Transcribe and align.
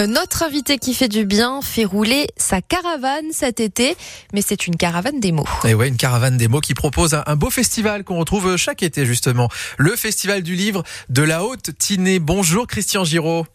Euh, 0.00 0.06
Notre 0.06 0.42
invité 0.42 0.78
qui 0.78 0.94
fait 0.94 1.08
du 1.08 1.24
bien 1.24 1.60
fait 1.62 1.84
rouler 1.84 2.28
sa 2.36 2.62
caravane 2.62 3.26
cet 3.32 3.60
été, 3.60 3.96
mais 4.32 4.40
c'est 4.42 4.66
une 4.66 4.76
caravane 4.76 5.20
des 5.20 5.30
mots. 5.30 5.46
Et 5.64 5.74
ouais, 5.74 5.88
une 5.88 5.96
caravane 5.96 6.36
des 6.36 6.48
mots 6.48 6.60
qui 6.60 6.74
propose 6.74 7.14
un, 7.14 7.22
un 7.26 7.36
beau 7.36 7.50
festival 7.50 8.02
qu'on 8.04 8.18
retrouve 8.18 8.56
chaque 8.56 8.82
été 8.82 9.04
justement. 9.04 9.48
Le 9.76 9.94
festival 9.96 10.42
du 10.42 10.54
livre 10.54 10.82
de 11.10 11.22
la 11.22 11.44
Haute 11.44 11.70
Tinée. 11.78 12.18
Bonjour 12.18 12.66
Christian 12.66 13.04
Giraud. 13.04 13.46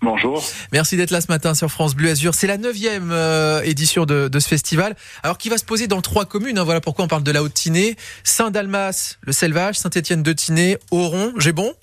Bonjour. 0.00 0.44
Merci 0.70 0.96
d'être 0.96 1.10
là 1.10 1.20
ce 1.20 1.26
matin 1.26 1.54
sur 1.54 1.68
France 1.72 1.96
Bleu 1.96 2.10
Azur. 2.10 2.32
C'est 2.32 2.46
la 2.46 2.56
neuvième 2.58 3.10
euh, 3.10 3.60
édition 3.62 4.06
de, 4.06 4.28
de 4.28 4.38
ce 4.38 4.46
festival. 4.46 4.94
Alors 5.24 5.38
qui 5.38 5.48
va 5.48 5.58
se 5.58 5.64
poser 5.64 5.88
dans 5.88 6.00
trois 6.00 6.24
communes. 6.24 6.58
hein. 6.58 6.64
Voilà 6.64 6.80
pourquoi 6.80 7.04
on 7.04 7.08
parle 7.08 7.24
de 7.24 7.32
la 7.32 7.42
Haute 7.42 7.54
Tinée. 7.54 7.96
Saint-Dalmas, 8.22 9.16
le 9.22 9.32
Selvage, 9.32 9.76
Saint-Étienne 9.76 10.22
de 10.22 10.32
Tinée, 10.32 10.78
Oron. 10.92 11.32
J'ai 11.38 11.52
bon? 11.52 11.74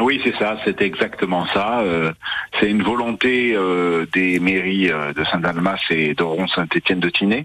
Oui, 0.00 0.20
c'est 0.22 0.36
ça, 0.36 0.56
c'est 0.64 0.80
exactement 0.80 1.46
ça. 1.48 1.80
Euh, 1.80 2.12
c'est 2.58 2.70
une 2.70 2.82
volonté 2.82 3.54
euh, 3.56 4.06
des 4.12 4.38
mairies 4.38 4.90
euh, 4.90 5.12
de 5.12 5.24
Saint-Dalmas 5.24 5.80
et 5.90 6.14
d'Oron-Saint-Étienne 6.14 7.00
de 7.00 7.10
Tinée 7.10 7.44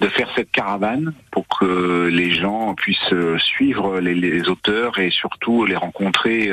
de 0.00 0.08
faire 0.08 0.28
cette 0.36 0.50
caravane 0.50 1.14
pour 1.30 1.46
que 1.48 2.08
les 2.12 2.32
gens 2.32 2.74
puissent 2.74 3.14
suivre 3.38 4.00
les, 4.00 4.14
les 4.14 4.48
auteurs 4.48 4.98
et 4.98 5.10
surtout 5.10 5.64
les 5.64 5.76
rencontrer 5.76 6.52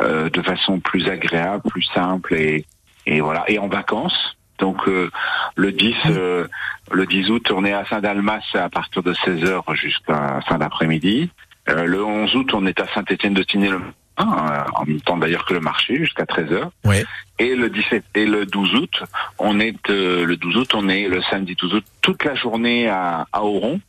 euh, 0.00 0.30
de 0.30 0.42
façon 0.42 0.80
plus 0.80 1.08
agréable, 1.08 1.62
plus 1.68 1.82
simple 1.82 2.34
et, 2.34 2.64
et 3.06 3.20
voilà 3.20 3.44
et 3.48 3.58
en 3.58 3.68
vacances. 3.68 4.36
Donc 4.58 4.88
euh, 4.88 5.10
le 5.56 5.72
10 5.72 5.94
euh, 6.06 6.46
le 6.90 7.06
10 7.06 7.30
août, 7.30 7.50
on 7.54 7.64
est 7.64 7.72
à 7.72 7.84
Saint-Dalmas 7.86 8.42
à 8.54 8.68
partir 8.68 9.02
de 9.02 9.12
16h 9.12 9.74
jusqu'à 9.74 10.40
fin 10.48 10.58
d'après-midi. 10.58 11.30
Euh, 11.68 11.84
le 11.84 12.04
11 12.04 12.34
août, 12.36 12.54
on 12.54 12.66
est 12.66 12.80
à 12.80 12.86
Saint-Étienne 12.94 13.34
de 13.34 13.42
Tinée 13.42 13.70
matin, 14.18 14.64
euh, 14.66 14.70
en 14.74 14.84
même 14.84 15.00
temps 15.00 15.16
d'ailleurs 15.16 15.44
que 15.44 15.54
le 15.54 15.60
marché 15.60 15.96
jusqu'à 15.96 16.24
13h. 16.24 16.70
Ouais. 16.84 17.04
Et 17.38 17.54
le 17.54 17.70
17 17.70 18.04
et 18.14 18.26
le 18.26 18.46
12 18.46 18.74
août, 18.74 19.02
on 19.38 19.60
est 19.60 19.76
euh, 19.90 20.24
le 20.24 20.36
12 20.36 20.56
août, 20.56 20.70
on 20.74 20.88
est 20.88 21.08
le 21.08 21.22
samedi 21.22 21.54
12 21.54 21.74
août 21.74 21.84
toute 22.02 22.24
la 22.24 22.34
journée 22.34 22.88
à, 22.88 23.26
à 23.32 23.42
Oron. 23.44 23.80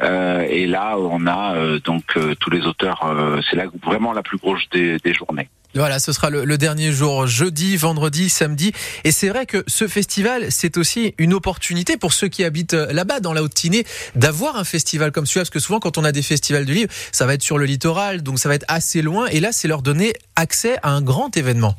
Euh, 0.00 0.46
et 0.48 0.66
là, 0.66 0.96
on 0.98 1.26
a 1.26 1.54
euh, 1.54 1.80
donc 1.80 2.04
euh, 2.16 2.34
tous 2.40 2.50
les 2.50 2.66
auteurs. 2.66 3.04
euh, 3.04 3.40
c'est 3.48 3.56
là 3.56 3.64
vraiment 3.82 4.12
la 4.12 4.22
plus 4.22 4.38
grosse 4.38 4.68
des, 4.70 4.96
des 4.98 5.12
journées. 5.12 5.48
Voilà, 5.74 5.98
ce 5.98 6.12
sera 6.12 6.30
le, 6.30 6.56
dernier 6.56 6.92
jour, 6.92 7.26
jeudi, 7.26 7.76
vendredi, 7.76 8.28
samedi. 8.28 8.72
Et 9.02 9.10
c'est 9.10 9.28
vrai 9.28 9.44
que 9.44 9.64
ce 9.66 9.88
festival, 9.88 10.46
c'est 10.50 10.76
aussi 10.76 11.14
une 11.18 11.34
opportunité 11.34 11.96
pour 11.96 12.12
ceux 12.12 12.28
qui 12.28 12.44
habitent 12.44 12.74
euh, 12.74 12.92
là-bas, 12.92 13.18
dans 13.20 13.32
la 13.32 13.42
Haute-Tinée, 13.42 13.84
d'avoir 14.14 14.56
un 14.56 14.64
festival 14.64 15.10
comme 15.10 15.26
celui-là. 15.26 15.42
Parce 15.42 15.50
que 15.50 15.58
souvent, 15.58 15.80
quand 15.80 15.98
on 15.98 16.04
a 16.04 16.12
des 16.12 16.22
festivals 16.22 16.64
du 16.64 16.74
livre, 16.74 16.92
ça 17.10 17.26
va 17.26 17.34
être 17.34 17.42
sur 17.42 17.58
le 17.58 17.64
littoral, 17.64 18.22
donc 18.22 18.38
ça 18.38 18.48
va 18.48 18.54
être 18.54 18.66
assez 18.68 19.02
loin. 19.02 19.26
Et 19.26 19.40
là, 19.40 19.50
c'est 19.50 19.66
leur 19.66 19.82
donner 19.82 20.12
accès 20.36 20.76
à 20.82 20.90
un 20.90 21.02
grand 21.02 21.36
événement. 21.36 21.74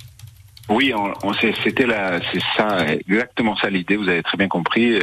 Oui, 0.67 0.93
on, 0.93 1.13
on 1.23 1.33
c'était 1.63 1.85
la, 1.85 2.19
c'est 2.33 2.41
ça, 2.57 2.85
exactement 2.87 3.55
ça 3.55 3.69
l'idée. 3.69 3.95
Vous 3.95 4.09
avez 4.09 4.23
très 4.23 4.37
bien 4.37 4.47
compris. 4.47 4.99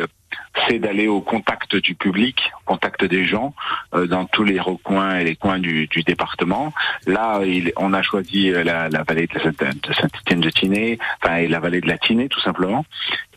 Euh, 0.62 0.66
C'est 0.68 0.78
d'aller 0.78 1.08
au 1.08 1.20
contact 1.20 1.76
du 1.76 1.94
public, 1.94 2.50
au 2.66 2.72
contact 2.72 3.04
des 3.04 3.24
gens, 3.26 3.54
euh, 3.94 4.06
dans 4.06 4.24
tous 4.26 4.44
les 4.44 4.60
recoins 4.60 5.18
et 5.18 5.24
les 5.24 5.36
coins 5.36 5.58
du, 5.58 5.86
du 5.88 6.02
département. 6.02 6.72
Là, 7.06 7.40
il- 7.44 7.72
on 7.76 7.92
a 7.92 8.02
choisi 8.02 8.50
euh, 8.50 8.64
la, 8.64 8.88
la 8.88 9.02
vallée 9.02 9.26
de 9.26 9.38
Saint- 9.40 9.50
de 9.50 9.92
Saint-Étienne 9.94 10.40
de 10.40 10.50
Tinée, 10.50 10.98
enfin 11.22 11.36
et 11.36 11.48
la 11.48 11.60
vallée 11.60 11.80
de 11.80 11.88
la 11.88 11.98
Tinée 11.98 12.28
tout 12.28 12.40
simplement. 12.40 12.84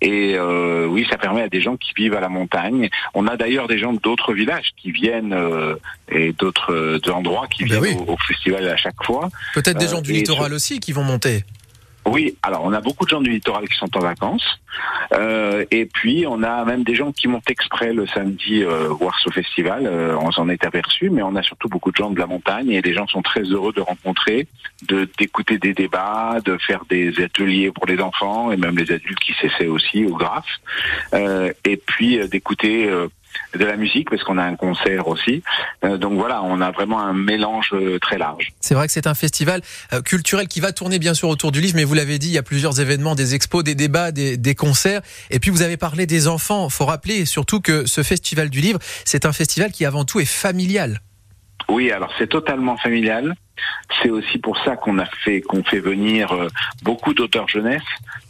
Et 0.01 0.35
euh, 0.37 0.85
oui, 0.87 1.07
ça 1.09 1.17
permet 1.17 1.41
à 1.41 1.49
des 1.49 1.61
gens 1.61 1.77
qui 1.77 1.93
vivent 1.95 2.13
à 2.15 2.19
la 2.19 2.29
montagne. 2.29 2.89
On 3.13 3.27
a 3.27 3.37
d'ailleurs 3.37 3.67
des 3.67 3.79
gens 3.79 3.93
d'autres 3.93 4.33
villages 4.33 4.71
qui 4.77 4.91
viennent 4.91 5.33
euh, 5.33 5.75
et 6.09 6.33
d'autres 6.33 6.73
euh, 6.73 6.99
endroits 7.11 7.47
qui 7.47 7.63
Ben 7.63 7.79
viennent 7.81 7.97
oui. 7.99 8.05
au, 8.07 8.13
au 8.13 8.17
festival 8.17 8.67
à 8.67 8.77
chaque 8.77 9.01
fois. 9.03 9.29
Peut-être 9.53 9.77
des 9.77 9.85
Euh, 9.87 9.89
gens 9.95 10.01
du 10.01 10.11
et 10.11 10.15
littoral 10.15 10.53
aussi 10.53 10.79
qui 10.79 10.91
vont 10.91 11.03
monter. 11.03 11.43
Oui, 12.05 12.37
alors 12.43 12.61
on 12.63 12.71
a 12.71 12.81
beaucoup 12.81 13.05
de 13.05 13.09
gens 13.09 13.21
du 13.21 13.31
littoral 13.31 13.67
qui 13.67 13.77
sont 13.77 13.95
en 13.97 14.01
vacances, 14.01 14.59
Euh, 15.13 15.65
et 15.71 15.85
puis 15.85 16.25
on 16.27 16.43
a 16.43 16.65
même 16.65 16.83
des 16.83 16.95
gens 16.95 17.11
qui 17.11 17.27
montent 17.27 17.49
exprès 17.49 17.93
le 17.93 18.05
samedi 18.07 18.63
euh, 18.63 18.89
voir 18.89 19.17
ce 19.19 19.29
festival. 19.29 19.87
Euh, 19.87 20.17
on 20.19 20.31
s'en 20.31 20.49
est 20.49 20.63
aperçu, 20.65 21.09
mais 21.09 21.21
on 21.21 21.35
a 21.35 21.43
surtout 21.43 21.69
beaucoup 21.69 21.91
de 21.91 21.95
gens 21.95 22.09
de 22.09 22.19
la 22.19 22.27
montagne 22.27 22.69
et 22.71 22.81
les 22.81 22.93
gens 22.93 23.07
sont 23.07 23.21
très 23.21 23.43
heureux 23.43 23.71
de 23.73 23.81
rencontrer, 23.81 24.47
de 24.89 25.07
d'écouter 25.17 25.57
des 25.57 25.73
débats, 25.73 26.39
de 26.43 26.57
faire 26.57 26.83
des 26.89 27.21
ateliers 27.23 27.71
pour 27.71 27.85
les 27.85 27.99
enfants 28.01 28.51
et 28.51 28.57
même 28.57 28.77
les 28.77 28.91
adultes 28.91 29.19
qui 29.19 29.33
s'essaient 29.39 29.67
aussi 29.77 30.05
au 30.05 30.15
graphe, 30.15 30.53
Euh, 31.13 31.51
et 31.63 31.77
puis 31.77 32.19
euh, 32.19 32.27
d'écouter. 32.27 32.89
De 33.57 33.65
la 33.65 33.77
musique 33.77 34.09
parce 34.09 34.23
qu'on 34.23 34.37
a 34.37 34.43
un 34.43 34.55
concert 34.55 35.07
aussi. 35.07 35.43
Euh, 35.83 35.97
donc 35.97 36.13
voilà, 36.13 36.43
on 36.43 36.61
a 36.61 36.71
vraiment 36.71 36.99
un 36.99 37.13
mélange 37.13 37.71
euh, 37.73 37.99
très 37.99 38.17
large. 38.17 38.53
C'est 38.59 38.73
vrai 38.73 38.87
que 38.87 38.93
c'est 38.93 39.07
un 39.07 39.13
festival 39.13 39.61
euh, 39.93 40.01
culturel 40.01 40.47
qui 40.47 40.59
va 40.59 40.71
tourner 40.71 40.99
bien 40.99 41.13
sûr 41.13 41.29
autour 41.29 41.51
du 41.51 41.61
livre, 41.61 41.75
mais 41.75 41.83
vous 41.83 41.93
l'avez 41.93 42.19
dit, 42.19 42.27
il 42.27 42.33
y 42.33 42.37
a 42.37 42.43
plusieurs 42.43 42.79
événements, 42.79 43.15
des 43.15 43.35
expos, 43.35 43.63
des 43.63 43.75
débats, 43.75 44.11
des, 44.11 44.37
des 44.37 44.55
concerts. 44.55 45.01
Et 45.29 45.39
puis 45.39 45.51
vous 45.51 45.61
avez 45.61 45.77
parlé 45.77 46.05
des 46.05 46.27
enfants. 46.27 46.69
Faut 46.69 46.85
rappeler 46.85 47.25
surtout 47.25 47.61
que 47.61 47.85
ce 47.85 48.03
festival 48.03 48.49
du 48.49 48.61
livre, 48.61 48.79
c'est 49.05 49.25
un 49.25 49.33
festival 49.33 49.71
qui 49.71 49.85
avant 49.85 50.05
tout 50.05 50.19
est 50.19 50.25
familial. 50.25 51.01
Oui, 51.69 51.91
alors 51.91 52.11
c'est 52.17 52.27
totalement 52.27 52.77
familial. 52.77 53.35
C'est 54.01 54.09
aussi 54.09 54.37
pour 54.37 54.57
ça 54.63 54.75
qu'on 54.75 54.99
a 54.99 55.05
fait 55.05 55.41
qu'on 55.41 55.63
fait 55.63 55.79
venir 55.79 56.31
euh, 56.33 56.47
beaucoup 56.83 57.13
d'auteurs 57.13 57.47
jeunesse 57.47 57.81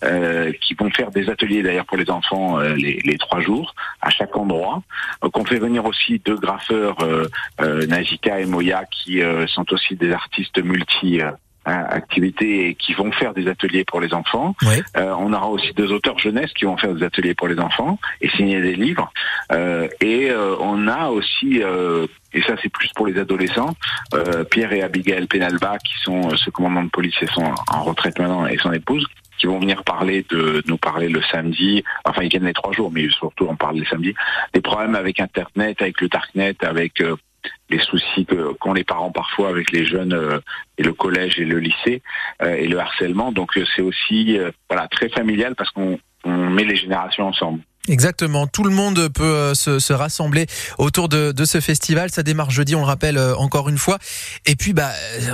euh, 0.04 0.52
qui 0.62 0.76
vont 0.76 0.92
faire 0.92 1.10
des 1.10 1.30
ateliers 1.30 1.64
d'ailleurs 1.64 1.86
pour 1.86 1.98
les 1.98 2.10
enfants 2.10 2.60
euh, 2.60 2.76
les, 2.76 3.00
les 3.04 3.18
trois 3.18 3.42
jours 3.42 3.74
à 4.02 4.10
chaque 4.10 4.36
endroit. 4.38 4.84
Donc 5.22 5.38
on 5.38 5.46
fait 5.46 5.60
venir 5.60 5.86
aussi 5.86 6.20
deux 6.20 6.38
graffeurs, 6.38 6.98
euh, 7.02 7.28
euh, 7.62 7.88
Najika 7.88 8.40
et 8.40 8.46
Moya, 8.46 8.86
qui 8.86 9.22
euh, 9.22 9.48
sont 9.48 9.66
aussi 9.74 9.96
des 9.96 10.12
artistes 10.12 10.64
multi. 10.64 11.22
Activités 11.66 12.70
et 12.70 12.76
qui 12.76 12.94
vont 12.94 13.12
faire 13.12 13.34
des 13.34 13.48
ateliers 13.48 13.84
pour 13.84 14.00
les 14.00 14.14
enfants. 14.14 14.56
Ouais. 14.64 14.82
Euh, 14.98 15.14
on 15.18 15.34
aura 15.34 15.48
aussi 15.48 15.74
deux 15.74 15.92
auteurs 15.92 16.20
jeunesse 16.20 16.52
qui 16.54 16.66
vont 16.66 16.78
faire 16.78 16.94
des 16.94 17.04
ateliers 17.04 17.34
pour 17.34 17.48
les 17.48 17.60
enfants 17.60 18.00
et 18.22 18.30
signer 18.30 18.62
des 18.62 18.76
livres. 18.76 19.12
Euh, 19.52 19.88
et 20.02 20.30
euh, 20.30 20.56
on 20.60 20.88
a 20.88 21.08
aussi, 21.08 21.62
euh, 21.64 22.08
et 22.34 22.42
ça 22.44 22.56
c'est 22.62 22.70
plus 22.70 22.90
pour 22.96 23.08
les 23.08 23.20
adolescents, 23.20 23.76
euh, 24.14 24.44
Pierre 24.44 24.74
et 24.74 24.82
Abigail 24.82 25.28
Penalba 25.28 25.78
qui 25.80 25.94
sont 26.04 26.32
euh, 26.32 26.36
ce 26.36 26.50
commandant 26.50 26.84
de 26.84 26.90
police 26.90 27.16
et 27.22 27.28
sont 27.28 27.54
en 27.72 27.84
retraite 27.84 28.20
maintenant 28.20 28.46
et 28.46 28.58
son 28.58 28.72
épouse 28.72 29.06
qui 29.38 29.48
vont 29.48 29.60
venir 29.60 29.84
parler 29.84 30.26
de 30.30 30.64
nous 30.66 30.78
parler 30.78 31.10
le 31.10 31.22
samedi, 31.24 31.84
enfin 32.06 32.22
ils 32.24 32.30
viennent 32.30 32.46
les 32.46 32.54
trois 32.54 32.72
jours, 32.72 32.92
mais 32.92 33.10
surtout 33.10 33.48
on 33.50 33.56
parle 33.56 33.78
les 33.78 33.86
samedis, 33.86 34.16
des 34.54 34.62
problèmes 34.62 34.96
avec 34.96 35.20
Internet, 35.20 35.82
avec 35.82 36.00
le 36.00 36.08
Darknet, 36.08 36.56
avec 36.62 37.02
euh, 37.02 37.16
les 37.70 37.80
soucis 37.80 38.26
que 38.26 38.54
qu'ont 38.60 38.74
les 38.74 38.84
parents 38.84 39.12
parfois 39.12 39.50
avec 39.50 39.72
les 39.72 39.86
jeunes 39.86 40.14
euh, 40.14 40.40
et 40.78 40.84
le 40.84 40.94
collège 40.94 41.40
et 41.40 41.46
le 41.46 41.60
lycée 41.60 42.02
euh, 42.42 42.54
et 42.56 42.68
le 42.68 42.80
harcèlement. 42.80 43.32
Donc 43.32 43.58
euh, 43.58 43.66
c'est 43.76 43.82
aussi 43.82 44.38
euh, 44.38 44.52
voilà 44.70 44.88
très 44.88 45.10
familial 45.10 45.56
parce 45.56 45.72
qu'on 45.72 45.98
on 46.24 46.50
met 46.50 46.64
les 46.64 46.76
générations 46.76 47.28
ensemble. 47.28 47.62
Exactement, 47.88 48.48
tout 48.48 48.64
le 48.64 48.72
monde 48.72 49.10
peut 49.10 49.24
euh, 49.24 49.54
se, 49.54 49.78
se 49.78 49.94
rassembler 49.94 50.48
autour 50.80 51.08
de, 51.08 51.32
de 51.32 51.46
ce 51.46 51.60
festival. 51.60 52.10
Ça 52.10 52.24
démarre 52.24 52.50
jeudi, 52.50 52.74
on 52.74 52.80
le 52.80 52.86
rappelle 52.88 53.20
encore 53.38 53.70
une 53.70 53.78
fois. 53.78 54.00
Et 54.48 54.56
puis, 54.56 54.74
bah, 54.74 54.90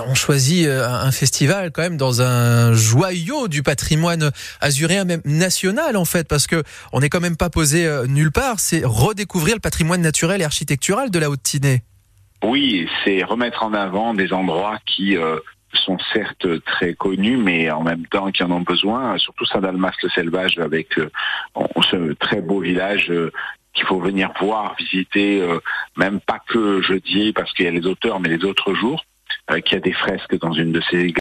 on 0.05 0.15
choisit 0.15 0.67
un 0.67 1.11
festival 1.13 1.71
quand 1.71 1.81
même 1.81 1.95
dans 1.95 2.21
un 2.21 2.73
joyau 2.73 3.47
du 3.47 3.63
patrimoine 3.63 4.31
azuréen, 4.59 5.05
même 5.05 5.21
national 5.23 5.95
en 5.95 6.03
fait, 6.03 6.27
parce 6.27 6.45
que 6.45 6.61
on 6.91 6.99
n'est 6.99 7.07
quand 7.07 7.21
même 7.21 7.37
pas 7.37 7.49
posé 7.49 7.89
nulle 8.09 8.33
part. 8.33 8.59
C'est 8.59 8.81
redécouvrir 8.83 9.55
le 9.55 9.61
patrimoine 9.61 10.01
naturel 10.01 10.41
et 10.41 10.43
architectural 10.43 11.09
de 11.09 11.19
la 11.19 11.29
Haute-Tinée. 11.29 11.83
Oui, 12.43 12.87
c'est 13.03 13.23
remettre 13.23 13.63
en 13.63 13.73
avant 13.73 14.13
des 14.13 14.33
endroits 14.33 14.79
qui 14.85 15.15
euh, 15.17 15.39
sont 15.73 15.97
certes 16.13 16.47
très 16.65 16.93
connus, 16.93 17.37
mais 17.37 17.69
en 17.71 17.83
même 17.83 18.05
temps 18.07 18.31
qui 18.31 18.43
en 18.43 18.51
ont 18.51 18.61
besoin. 18.61 19.17
Surtout 19.17 19.45
Saint-Dalmas 19.45 19.93
le 20.01 20.09
Selvage 20.09 20.57
avec 20.57 20.97
euh, 20.97 21.09
ce 21.89 22.13
très 22.13 22.41
beau 22.41 22.59
village. 22.59 23.11
euh, 23.11 23.31
qu'il 23.73 23.85
faut 23.85 23.99
venir 23.99 24.31
voir, 24.39 24.75
visiter, 24.77 25.41
euh, 25.41 25.59
même 25.95 26.19
pas 26.19 26.39
que 26.45 26.81
jeudi 26.81 27.31
parce 27.33 27.53
qu'il 27.53 27.65
y 27.65 27.67
a 27.67 27.71
les 27.71 27.85
auteurs, 27.85 28.19
mais 28.19 28.29
les 28.29 28.43
autres 28.43 28.73
jours, 28.73 29.05
qu'il 29.65 29.73
y 29.73 29.77
a 29.77 29.79
des 29.79 29.93
fresques 29.93 30.37
dans 30.39 30.51
une 30.51 30.71
de 30.71 30.81
ces 30.89 31.07